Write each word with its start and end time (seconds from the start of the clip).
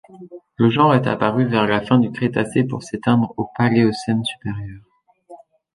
Le 0.55 0.71
genre 0.71 0.95
est 0.95 1.05
apparu 1.05 1.45
vers 1.45 1.67
la 1.67 1.79
fin 1.79 1.99
du 1.99 2.11
Crétacé 2.11 2.63
pour 2.63 2.81
s'éteindre 2.81 3.35
au 3.37 3.47
Paléocène 3.55 4.23
supérieur. 4.25 4.81